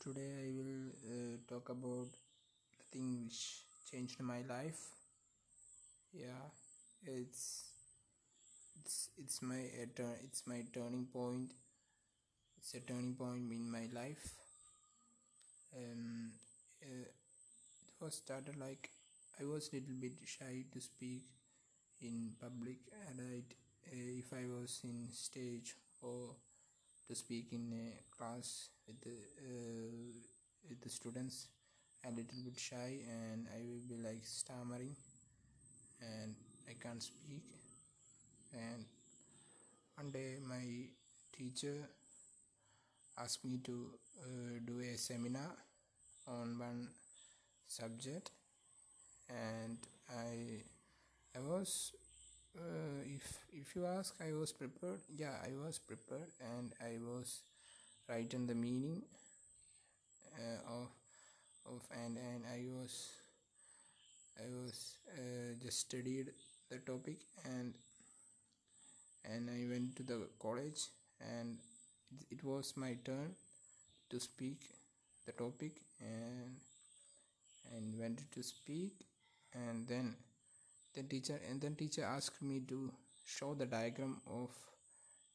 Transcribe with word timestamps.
Today 0.00 0.48
I 0.48 0.50
will 0.50 0.88
uh, 1.12 1.36
talk 1.46 1.68
about 1.68 2.08
the 2.78 2.84
thing 2.92 3.22
which 3.24 3.62
changed 3.90 4.20
my 4.20 4.42
life. 4.48 4.80
Yeah, 6.12 6.50
it's 7.06 7.64
it's 8.80 9.08
it's 9.16 9.42
my. 9.42 9.60
It's 10.24 10.42
my 10.46 10.62
turning 10.74 11.06
point. 11.12 11.50
It's 12.58 12.74
a 12.74 12.80
turning 12.80 13.16
point 13.16 13.50
in 13.50 13.68
my 13.68 13.88
life. 13.92 14.34
Um, 15.76 16.32
uh, 16.82 17.06
it 17.88 17.94
was 18.04 18.14
started 18.16 18.56
like 18.58 18.90
I 19.40 19.44
was 19.44 19.72
little 19.72 19.94
bit 20.00 20.12
shy 20.26 20.64
to 20.72 20.80
speak 20.80 21.24
in 22.02 22.32
public, 22.40 22.78
and 23.08 23.20
I, 23.20 23.38
uh, 23.90 24.18
if 24.20 24.32
I 24.32 24.44
was 24.48 24.80
in 24.84 25.08
stage 25.12 25.76
or 26.02 26.36
to 27.10 27.16
speak 27.16 27.46
in 27.50 27.72
a 27.74 28.16
class 28.16 28.68
with 28.86 29.00
the 29.00 29.10
uh, 29.10 30.14
with 30.68 30.80
the 30.80 30.88
students 30.88 31.48
a 32.06 32.10
little 32.10 32.38
bit 32.44 32.56
shy 32.56 33.02
and 33.10 33.48
I 33.52 33.58
will 33.66 33.82
be 33.88 33.96
like 34.00 34.22
stammering 34.22 34.94
and 36.00 36.36
I 36.68 36.74
can't 36.80 37.02
speak. 37.02 37.42
And 38.54 38.84
one 39.96 40.12
day 40.12 40.36
my 40.46 40.62
teacher 41.36 41.74
asked 43.18 43.44
me 43.44 43.58
to 43.64 43.90
uh, 44.22 44.60
do 44.64 44.78
a 44.78 44.96
seminar 44.96 45.50
on 46.28 46.60
one 46.60 46.88
subject 47.66 48.30
and 49.28 49.78
I 50.08 50.62
I 51.36 51.40
was 51.40 51.90
uh, 52.58 53.00
if 53.04 53.26
if 53.52 53.74
you 53.74 53.86
ask 53.86 54.14
i 54.20 54.32
was 54.32 54.52
prepared. 54.52 55.00
Yeah 55.16 55.36
i 55.44 55.52
was 55.64 55.78
prepared 55.78 56.30
and 56.52 56.72
i 56.80 56.98
was 57.10 57.40
writing 58.08 58.46
the 58.46 58.54
meaning 58.54 59.02
uh, 60.38 60.60
of 60.80 60.88
of 61.66 61.82
and 62.04 62.16
and 62.18 62.44
i 62.46 62.64
was 62.68 63.10
i 64.44 64.46
was 64.54 64.78
uh, 65.18 65.54
just 65.62 65.80
studied 65.86 66.32
the 66.70 66.78
topic 66.90 67.18
and 67.44 67.74
and 69.32 69.48
i 69.50 69.60
went 69.70 69.94
to 69.96 70.02
the 70.10 70.18
college 70.44 70.82
and 71.34 71.58
it, 72.12 72.36
it 72.38 72.44
was 72.44 72.72
my 72.76 72.92
turn 73.04 73.34
to 74.10 74.20
speak 74.20 74.70
the 75.26 75.32
topic 75.32 75.82
and 76.00 76.56
and 77.74 77.98
went 77.98 78.20
to 78.32 78.42
speak 78.42 78.92
and 79.54 79.86
then 79.88 80.14
then 80.94 81.06
teacher 81.08 81.40
and 81.48 81.60
then 81.60 81.74
teacher 81.74 82.04
asked 82.04 82.42
me 82.42 82.60
to 82.68 82.92
show 83.24 83.54
the 83.54 83.66
diagram 83.66 84.20
of 84.26 84.50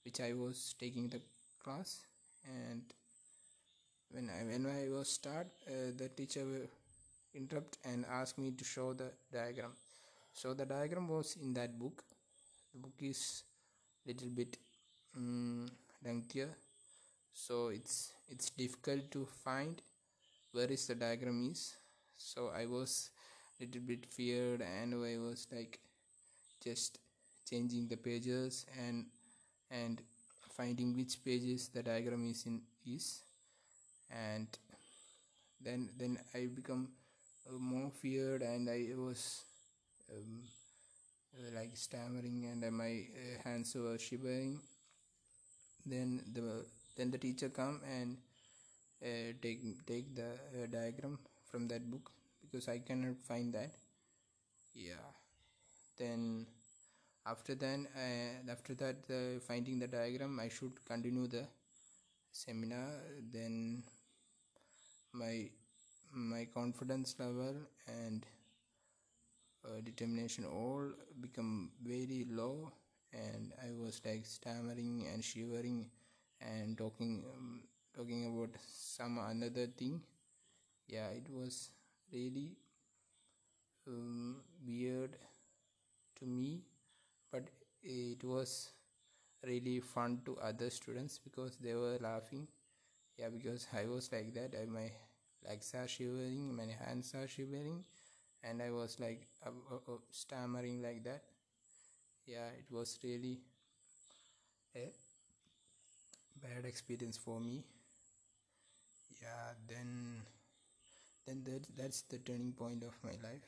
which 0.03 0.20
I 0.20 0.34
was 0.34 0.75
taking 0.80 1.08
the 1.09 1.22
class. 1.64 2.02
And 2.45 2.84
when 4.12 4.30
I 4.30 4.44
when 4.52 4.66
I 4.66 4.92
was 4.92 5.09
start 5.09 5.47
uh, 5.67 5.92
the 5.97 6.09
teacher 6.09 6.45
will 6.45 6.67
interrupt 7.34 7.78
and 7.84 8.06
ask 8.06 8.38
me 8.38 8.52
to 8.52 8.64
show 8.64 8.94
the 8.94 9.12
diagram. 9.31 9.72
So 10.34 10.53
the 10.53 10.66
diagram 10.66 11.08
was 11.08 11.38
in 11.42 11.53
that 11.53 11.80
book. 11.80 12.03
The 12.73 12.80
book 12.80 13.00
is 13.00 13.44
little 14.06 14.30
bit 14.30 14.58
um, 15.16 15.69
lengthier. 16.03 16.50
So 17.34 17.69
it's 17.69 18.12
it's 18.30 18.50
difficult 18.50 19.12
to 19.12 19.25
find 19.44 19.81
where 20.52 20.72
is 20.72 20.88
the 20.88 20.95
diagram 20.95 21.50
is. 21.52 21.75
So 22.17 22.52
I 22.56 22.66
was 22.66 23.09
little 23.59 23.81
bit 23.81 24.06
feared 24.06 24.61
and 24.61 24.94
I 24.94 25.17
was 25.17 25.48
like 25.52 25.80
just 26.64 27.00
changing 27.50 27.88
the 27.88 27.97
pages 27.97 28.66
and 28.78 29.06
and 29.72 30.02
finding 30.58 30.95
which 30.95 31.23
pages 31.23 31.70
the 31.70 31.84
diagram 31.84 32.25
is 32.30 32.45
in 32.45 32.62
is. 32.86 33.22
And 34.12 34.47
then 35.62 35.89
then 35.97 36.20
I 36.34 36.47
become 36.53 36.89
uh, 37.50 37.58
more 37.58 37.92
feared 37.92 38.42
and 38.42 38.70
I 38.70 38.88
was 38.95 39.44
um, 40.12 40.44
uh, 41.36 41.56
like 41.56 41.75
stammering 41.75 42.46
and 42.51 42.78
my 42.78 43.06
uh, 43.16 43.50
hands 43.50 43.75
were 43.75 43.97
shivering. 43.97 44.59
Then 45.85 46.22
the 46.34 46.66
then 46.97 47.12
the 47.12 47.18
teacher 47.18 47.50
come 47.50 47.81
and 48.00 48.18
uh, 49.03 49.34
take 49.41 49.62
take 49.85 50.16
the 50.16 50.31
uh, 50.31 50.68
diagram 50.72 51.19
from 51.51 51.68
that 51.68 51.90
book 51.90 52.12
because 52.56 52.70
I 52.70 52.80
cannot 52.80 53.18
find 53.22 53.54
that. 53.54 53.72
Yeah. 54.74 55.08
Then 55.98 56.46
after 57.26 57.56
then 57.56 57.88
uh, 57.96 58.52
after 58.52 58.76
that 58.76 58.98
uh, 59.10 59.40
finding 59.42 59.80
the 59.80 59.88
diagram 59.88 60.40
I 60.40 60.50
should 60.50 60.86
continue 60.86 61.28
the 61.28 61.46
seminar. 62.32 62.88
Then 63.34 63.84
my 65.14 65.50
my 66.14 66.46
confidence 66.54 67.16
level 67.20 67.56
and 67.88 68.26
uh, 69.66 69.82
determination 69.84 70.46
all 70.46 70.86
become 71.20 71.72
very 71.84 72.26
low. 72.30 72.72
And 73.14 73.54
I 73.64 73.72
was 73.72 74.02
like 74.06 74.26
stammering 74.26 75.08
and 75.12 75.24
shivering 75.24 75.90
and 76.42 76.78
talking 76.78 77.24
um, 77.34 77.62
talking 77.96 78.26
about 78.28 78.56
some 78.68 79.18
another 79.20 79.68
thing. 79.68 80.02
Yeah 80.88 81.10
it 81.10 81.28
was 81.32 81.70
really 82.16 82.58
um, 83.88 84.42
weird 84.66 85.18
to 86.20 86.26
me 86.26 86.62
but 87.31 87.50
it 87.84 88.24
was 88.24 88.72
really 89.46 89.80
fun 89.81 90.22
to 90.25 90.38
other 90.40 90.70
students 90.70 91.20
because 91.20 91.58
they 91.58 91.75
were 91.75 91.98
laughing. 92.02 92.48
Yeah 93.18 93.30
because 93.30 93.68
i 93.74 93.86
was 93.86 94.12
like 94.14 94.34
that. 94.36 94.56
I, 94.62 94.66
my 94.66 94.92
legs 95.48 95.74
are 95.75 95.88
shivering 95.88 96.56
my 96.56 96.68
hands 96.86 97.14
are 97.16 97.28
shivering 97.28 97.84
and 98.44 98.62
i 98.62 98.72
was 98.72 99.00
like 99.00 99.28
uh, 99.46 99.52
uh, 99.72 99.94
uh, 99.94 99.98
stammering 100.12 100.81
like 100.81 101.04
that. 101.06 101.24
Yeah 102.25 102.50
it 102.59 102.72
was 102.72 103.00
really 103.04 103.42
a 104.75 104.92
bad 106.42 106.66
experience 106.66 107.18
for 107.18 107.40
me. 107.40 107.66
Yeah 109.22 109.54
then 109.68 110.22
then 111.25 111.44
that 111.46 111.66
that's 111.78 112.02
the 112.03 112.18
turning 112.19 112.53
point 112.53 112.84
of 112.84 112.94
my 113.03 113.16
life. 113.28 113.47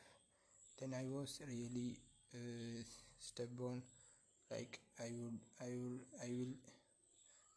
Then 0.80 0.94
i 0.94 1.06
was 1.08 1.42
really 1.48 1.98
uh, 2.36 2.84
stubborn 3.20 3.82
like 4.52 4.80
i 5.00 5.10
would 5.22 5.40
i 5.62 5.70
will 5.82 6.00
i 6.24 6.30
will 6.40 6.56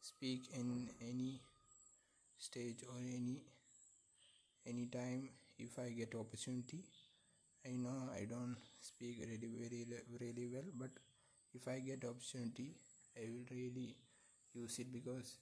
speak 0.02 0.48
in 0.54 0.90
any 1.00 1.40
stage 2.38 2.84
or 2.88 2.98
any 2.98 3.42
any 4.70 4.86
time 4.86 5.28
if 5.58 5.78
i 5.78 5.88
get 5.90 6.14
opportunity. 6.14 6.80
I 7.66 7.72
know 7.84 7.98
i 8.18 8.24
don't 8.32 8.56
speak 8.80 9.18
really 9.30 9.50
very 9.62 9.82
really 10.22 10.46
well 10.54 10.68
but 10.82 10.90
if 11.58 11.68
i 11.68 11.78
get 11.88 12.04
opportunity 12.10 12.68
i 13.22 13.26
will 13.32 13.46
really 13.50 13.96
use 14.54 14.78
it 14.80 14.92
because 14.92 15.36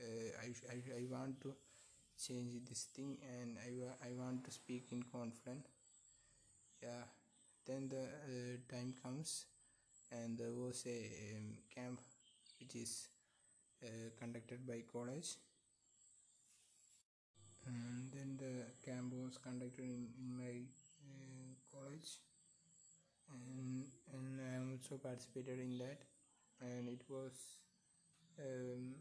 uh, 0.00 0.28
I, 0.44 0.48
I 0.74 0.78
i 1.00 1.02
want 1.14 1.40
to 1.42 1.54
change 2.26 2.52
this 2.68 2.84
thing 2.94 3.16
and 3.40 3.56
I, 3.58 4.08
I 4.08 4.12
want 4.12 4.44
to 4.44 4.50
speak 4.50 4.88
in 4.92 5.02
confidence 5.02 5.66
yeah. 6.82 7.04
Then 7.66 7.88
the 7.88 8.02
uh, 8.02 8.56
time 8.74 8.94
comes 9.02 9.46
and 10.10 10.38
there 10.38 10.52
was 10.52 10.84
a 10.86 11.36
um, 11.36 11.58
camp 11.74 12.00
which 12.58 12.74
is 12.74 13.08
uh, 13.84 14.10
conducted 14.18 14.66
by 14.66 14.82
college. 14.92 15.36
And 17.66 18.10
then 18.12 18.36
the 18.38 18.64
camp 18.84 19.12
was 19.12 19.38
conducted 19.38 19.84
in, 19.84 20.08
in 20.18 20.36
my 20.36 20.60
uh, 21.04 21.52
college. 21.72 22.18
And 23.30 23.84
and 24.12 24.40
I 24.40 24.58
also 24.72 24.96
participated 24.96 25.60
in 25.60 25.78
that. 25.78 26.02
And 26.60 26.88
it 26.88 27.02
was 27.08 27.32
um, 28.38 28.94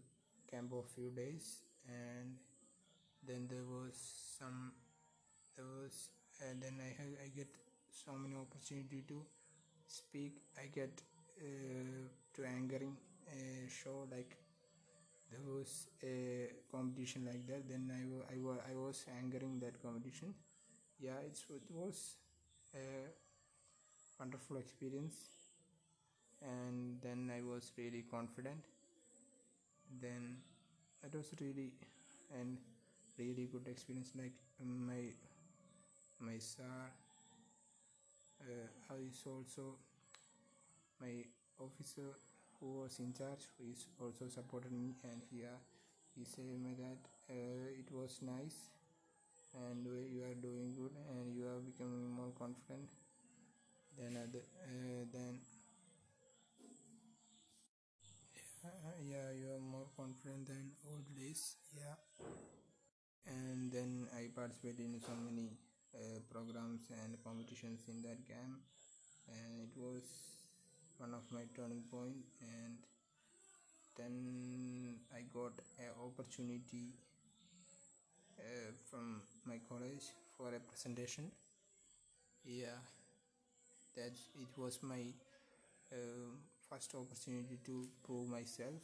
camp 0.49 0.71
of 0.73 0.85
few 0.95 1.09
days 1.11 1.59
and 1.87 2.37
then 3.27 3.47
there 3.49 3.65
was 3.65 3.95
some 4.39 4.71
there 5.55 5.65
was 5.81 6.09
and 6.47 6.61
then 6.61 6.75
I 6.79 6.91
I 7.25 7.27
get 7.35 7.47
so 7.91 8.13
many 8.13 8.35
opportunity 8.35 9.03
to 9.09 9.21
speak. 9.87 10.41
I 10.57 10.67
get 10.67 11.01
uh, 11.41 12.07
to 12.35 12.45
anchoring 12.45 12.97
a 13.31 13.69
show 13.69 14.07
like 14.11 14.37
there 15.31 15.45
was 15.45 15.87
a 16.03 16.49
competition 16.71 17.25
like 17.25 17.45
that. 17.47 17.67
Then 17.69 17.91
I, 17.91 18.03
I, 18.33 18.73
I 18.73 18.75
was 18.75 19.05
anchoring 19.21 19.59
that 19.61 19.81
competition. 19.81 20.33
Yeah 20.99 21.19
it's, 21.25 21.45
it 21.49 21.63
was 21.71 22.15
a 22.75 23.09
wonderful 24.19 24.57
experience. 24.57 25.15
And 26.41 26.99
then 27.01 27.31
I 27.35 27.41
was 27.41 27.71
really 27.77 28.03
confident. 28.09 28.65
Then 30.01 30.37
it 31.03 31.13
was 31.13 31.31
really 31.41 31.71
and 32.33 32.57
really 33.19 33.47
good 33.51 33.67
experience 33.67 34.11
like 34.15 34.33
my 34.59 35.01
my 36.19 36.37
sir 36.39 36.91
uh, 38.41 38.95
is 38.95 39.23
also 39.25 39.77
my 41.01 41.13
officer 41.59 42.09
who 42.59 42.67
was 42.81 42.99
in 42.99 43.11
charge 43.19 43.45
who 43.57 43.65
is 43.71 43.87
also 43.99 44.27
supported 44.27 44.71
me 44.71 44.93
and 45.11 45.21
he 45.31 45.43
uh, 45.43 45.57
he 46.15 46.23
said 46.25 46.45
me 46.65 46.73
that 46.83 47.01
uh, 47.29 47.67
it 47.81 47.89
was 47.91 48.19
nice 48.21 48.59
and 49.67 49.85
you 50.15 50.23
are 50.23 50.35
doing 50.47 50.73
good 50.75 50.95
and 51.17 51.35
you 51.35 51.45
are 51.47 51.59
becoming 51.71 52.09
more 52.09 52.31
confident 52.39 52.89
than 53.97 54.17
other 54.17 54.43
uh, 54.63 55.05
than 55.11 55.39
uh, 58.65 58.69
yeah 59.01 59.31
you 59.39 59.47
are 59.51 59.59
more 59.71 59.87
confident 59.95 60.47
than 60.47 60.71
old 60.91 61.05
days 61.15 61.55
yeah 61.75 61.95
and 63.27 63.71
participated 64.49 64.79
in 64.85 64.99
so 65.01 65.13
many 65.25 65.51
uh, 65.95 66.19
programs 66.31 66.89
and 67.03 67.17
competitions 67.23 67.81
in 67.87 68.01
that 68.01 68.25
game. 68.27 68.57
And 69.29 69.61
it 69.61 69.73
was 69.77 70.03
one 70.97 71.13
of 71.13 71.23
my 71.31 71.43
turning 71.55 71.83
point 71.91 72.25
and 72.41 72.77
then 73.95 74.99
i 75.13 75.21
got 75.33 75.53
an 75.77 75.91
opportunity 76.03 76.93
uh, 78.39 78.71
from 78.89 79.21
my 79.45 79.59
college 79.69 80.05
for 80.37 80.53
a 80.55 80.59
presentation. 80.59 81.31
Yeah 82.45 82.79
that 83.95 84.13
it 84.35 84.57
was 84.57 84.79
my 84.81 85.13
uh, 85.93 86.29
first 86.69 86.95
opportunity 86.95 87.59
to 87.65 87.87
prove 88.03 88.29
myself. 88.29 88.81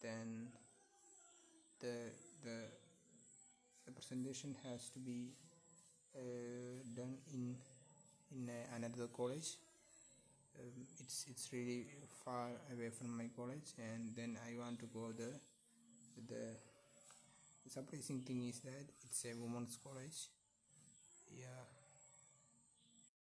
Then 0.00 0.52
the 1.80 2.12
the 2.42 2.56
the 2.82 2.87
presentation 3.92 4.56
has 4.64 4.88
to 4.90 4.98
be 4.98 5.32
uh, 6.16 6.82
done 6.96 7.16
in 7.34 7.56
in 8.34 8.48
uh, 8.50 8.76
another 8.76 9.08
college. 9.08 9.56
Um, 10.58 10.86
it's 11.00 11.26
it's 11.30 11.52
really 11.52 11.86
far 12.24 12.48
away 12.74 12.90
from 12.90 13.16
my 13.16 13.28
college 13.36 13.72
and 13.78 14.14
then 14.16 14.36
i 14.48 14.56
want 14.58 14.78
to 14.80 14.86
go 14.86 15.12
there. 15.16 15.38
The, 16.28 16.56
the 17.64 17.70
surprising 17.70 18.20
thing 18.22 18.42
is 18.48 18.60
that 18.60 18.86
it's 19.04 19.24
a 19.24 19.34
women's 19.40 19.76
college. 19.76 20.28
Yeah. 21.30 21.64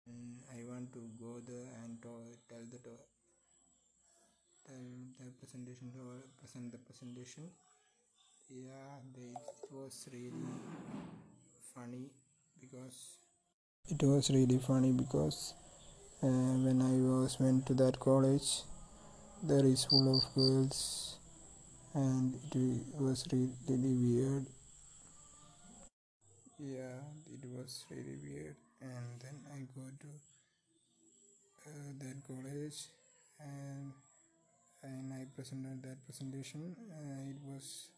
And 0.08 0.40
i 0.56 0.64
want 0.72 0.94
to 0.94 1.02
go 1.20 1.40
there 1.42 1.68
and 1.84 2.02
to- 2.02 2.38
tell 2.48 2.64
the 2.72 2.78
to- 2.88 3.08
tell 4.68 4.88
the 5.20 5.32
presentation 5.40 5.92
or 6.04 6.24
present 6.40 6.72
the 6.72 6.78
presentation 6.78 7.50
yeah 8.54 9.02
they, 9.16 9.34
it 9.34 9.72
was 9.72 10.08
really 10.14 10.46
funny 11.74 12.12
because 12.62 13.18
it 13.90 14.04
was 14.04 14.30
really 14.30 14.60
funny 14.60 14.92
because 14.92 15.54
uh, 16.22 16.54
when 16.66 16.80
i 16.82 16.94
was 17.02 17.40
went 17.40 17.66
to 17.66 17.74
that 17.74 18.00
college 18.00 18.62
there 19.42 19.66
is 19.66 19.86
full 19.86 20.08
of 20.16 20.24
girls 20.36 21.18
and 21.96 22.34
it 22.56 23.02
was 23.02 23.26
really, 23.32 23.94
weird. 23.94 24.46
Yeah 26.58 27.02
it 27.28 27.44
was 27.46 27.86
really 27.90 28.18
weird. 28.24 28.56
And 28.82 29.20
then 29.22 29.36
i 29.54 29.60
go 29.76 29.86
to 30.00 30.10
uh, 31.68 31.92
that 32.00 32.16
college 32.28 32.88
and 33.40 33.92
and 34.84 35.14
i 35.14 35.26
presented 35.36 35.82
that 35.84 36.04
presentation 36.06 36.76
uh, 36.92 37.30
it 37.30 37.38
was 37.44 37.90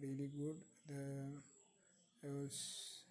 really 0.00 0.28
good. 0.36 0.56
The 0.88 1.40
i 2.24 2.28
was 2.30 3.02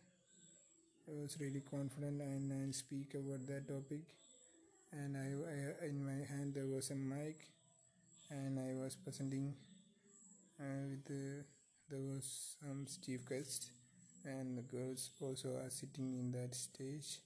i 1.10 1.12
was 1.22 1.38
really 1.42 1.62
confident 1.70 2.22
and 2.22 2.54
i 2.54 2.72
speak 2.72 3.14
about 3.16 3.46
that 3.48 3.68
topic. 3.68 4.02
And 4.92 5.18
I, 5.18 5.28
I 5.54 5.88
in 5.88 6.04
my 6.06 6.20
hand 6.32 6.54
there 6.56 6.68
was 6.68 6.92
a 6.92 6.96
mic 6.96 7.48
and 8.32 8.60
i 8.60 8.74
was 8.84 8.96
presenting 8.96 9.54
uh, 10.60 10.86
with 10.90 11.06
the, 11.06 11.44
there 11.90 12.00
was 12.02 12.56
some 12.62 12.86
chief 13.06 13.28
guest 13.28 13.72
and 14.26 14.58
the 14.58 14.62
girls 14.62 15.12
also 15.22 15.50
are 15.64 15.70
sitting 15.70 16.18
in 16.20 16.32
that 16.32 16.54
stage. 16.56 17.20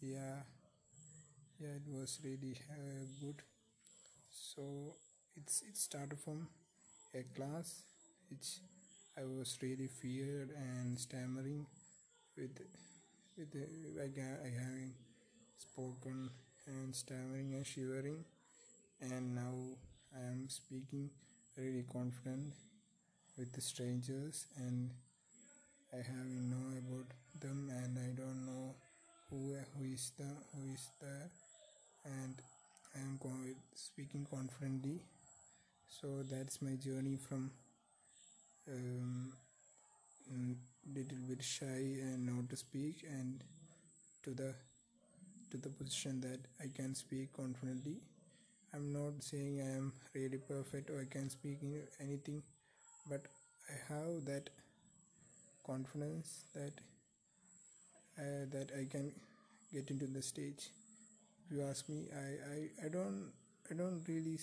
Yeah. 0.00 0.42
Yeah 1.60 1.74
it 1.82 1.86
was 1.88 2.20
really 2.24 2.56
uh, 2.70 3.04
good. 3.20 3.42
So 4.30 4.96
it's 5.36 5.62
it 5.62 5.76
started 5.76 6.18
from 6.20 6.48
a 7.14 7.22
class 7.36 7.82
which 8.30 8.60
i 9.18 9.24
was 9.24 9.58
really 9.62 9.86
feared 9.86 10.50
and 10.56 10.98
stammering 10.98 11.66
with 12.36 12.58
with 13.36 13.54
I, 14.00 14.08
uh, 14.20 14.36
I 14.46 14.50
having 14.62 14.92
spoken 15.58 16.30
and 16.66 16.94
stammering 16.94 17.54
and 17.54 17.66
shivering. 17.66 18.24
And 19.00 19.34
now 19.34 19.54
i 20.16 20.20
am 20.32 20.48
speaking 20.48 21.10
really 21.56 21.84
confident 21.92 22.54
with 23.38 23.52
the 23.52 23.60
strangers 23.60 24.46
and 24.56 24.90
I 25.92 25.98
have 25.98 26.26
know 26.52 26.66
about 26.82 27.08
them 27.40 27.70
and 27.72 27.98
I 27.98 28.10
don't 28.20 28.44
know 28.46 28.74
who 29.30 29.54
who 29.76 29.84
is 29.84 30.12
the 30.18 30.30
who 30.52 30.72
is 30.72 30.88
there. 31.00 31.30
And 32.04 32.34
I 32.96 33.00
am 33.00 33.18
speaking 33.74 34.26
confidently. 34.30 35.00
So 35.88 36.22
that's 36.30 36.60
my 36.62 36.74
journey 36.76 37.16
from 37.16 37.50
um, 38.68 39.32
mm, 40.32 40.56
little 40.94 41.18
bit 41.28 41.42
shy 41.42 41.82
and 42.08 42.26
not 42.26 42.48
to 42.50 42.56
speak 42.56 43.04
and 43.08 43.42
to 44.24 44.30
the 44.30 44.54
to 45.50 45.56
the 45.56 45.68
position 45.70 46.20
that 46.20 46.40
I 46.60 46.68
can 46.74 46.94
speak 46.94 47.32
confidently 47.32 47.96
I'm 48.74 48.92
not 48.92 49.22
saying 49.22 49.60
I 49.62 49.76
am 49.76 49.92
really 50.14 50.38
perfect 50.38 50.90
or 50.90 51.00
I 51.00 51.06
can 51.06 51.30
speak 51.30 51.62
in 51.62 51.82
anything 52.00 52.42
but 53.08 53.22
I 53.70 53.94
have 53.94 54.24
that 54.26 54.50
confidence 55.64 56.44
that 56.54 56.80
uh, 58.18 58.46
that 58.50 58.70
I 58.78 58.84
can 58.90 59.12
get 59.72 59.90
into 59.90 60.06
the 60.06 60.22
stage. 60.22 60.70
If 61.46 61.56
you 61.56 61.62
ask 61.62 61.88
me, 61.88 62.06
I, 62.14 62.26
I, 62.54 62.86
I 62.86 62.88
don't 62.88 63.32
I 63.70 63.74
don't 63.74 64.02
really 64.08 64.38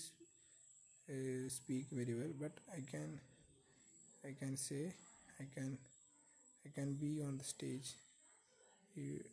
uh, 1.09 1.49
speak 1.49 1.87
very 1.91 2.13
well, 2.13 2.33
but 2.39 2.51
I 2.71 2.81
can 2.89 3.19
I 4.25 4.33
can 4.39 4.57
say 4.57 4.93
I 5.39 5.45
can 5.53 5.77
I 6.65 6.69
can 6.69 6.95
be 6.95 7.21
on 7.21 7.37
the 7.37 7.43
stage. 7.45 7.95
You, 8.95 9.23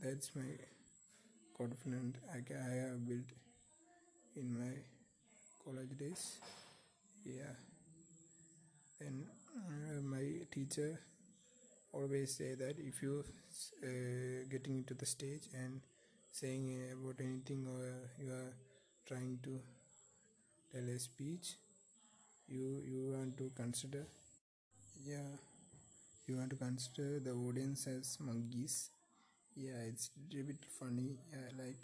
that's 0.00 0.34
my 0.36 0.50
confidence 1.56 2.16
I, 2.32 2.40
ca- 2.40 2.60
I 2.70 2.74
have 2.88 3.06
built 3.08 3.30
in 4.36 4.58
my 4.58 4.72
college 5.64 5.96
days. 5.98 6.38
Yeah. 7.24 7.54
Then 8.98 9.26
uh, 9.56 10.00
my 10.02 10.24
teacher 10.50 10.98
always 11.92 12.34
say 12.36 12.54
that 12.54 12.76
if 12.78 13.02
you 13.02 13.24
uh, 13.84 14.46
getting 14.50 14.78
into 14.78 14.94
the 14.94 15.06
stage 15.06 15.48
and 15.54 15.80
saying 16.32 16.78
about 16.92 17.20
anything 17.20 17.66
or 17.68 17.84
you 18.24 18.32
are 18.32 18.54
trying 19.06 19.38
to 19.44 19.60
tell 20.72 20.88
a 20.94 20.98
speech 20.98 21.46
you 22.54 22.66
you 22.92 23.00
want 23.14 23.36
to 23.40 23.50
consider 23.62 24.04
yeah. 25.04 25.30
You 26.26 26.36
want 26.38 26.50
to 26.50 26.56
consider 26.56 27.20
the 27.20 27.32
audience 27.32 27.86
as 27.88 28.18
monkeys? 28.20 28.90
Yeah 29.56 29.80
it's 29.88 30.10
a 30.32 30.42
bit 30.42 30.64
funny. 30.80 31.18
Yeah, 31.32 31.50
like 31.64 31.82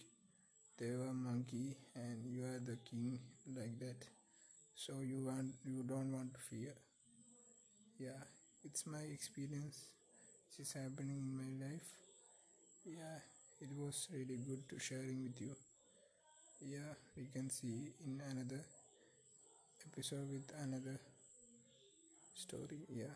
they 0.79 0.91
were 0.97 1.13
monkey 1.15 1.77
and 1.97 2.27
you 2.27 2.45
are 2.45 2.61
the 2.73 2.79
king 2.91 3.19
like 3.57 3.79
that. 3.81 4.07
So 4.77 4.95
you 5.03 5.25
want 5.25 5.55
you 5.65 5.85
don't 5.85 6.13
want 6.13 6.35
to 6.35 6.41
fear. 6.41 6.75
Yeah 7.99 8.23
it's 8.65 8.87
my 8.87 9.03
experience. 9.15 9.85
Which 10.49 10.67
is 10.67 10.73
happening 10.73 11.19
in 11.19 11.37
my 11.37 11.51
life. 11.67 11.89
Yeah 12.85 13.21
it 13.61 13.71
was 13.77 14.09
really 14.13 14.39
good 14.49 14.69
to 14.71 14.79
sharing 14.79 15.23
with 15.25 15.41
you. 15.41 15.57
Yeah 16.63 16.95
we 17.17 17.27
can 17.27 17.51
see 17.51 17.93
in 18.05 18.23
another 18.31 18.65
episode 19.87 20.31
with 20.31 20.51
another 20.63 20.99
story 22.35 22.87
yeah 22.89 23.15